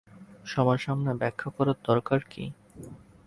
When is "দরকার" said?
1.83-2.19